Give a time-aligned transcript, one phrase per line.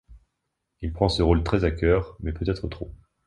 [0.81, 2.91] Il prend ce rôle très à cœur, mais peut-être trop.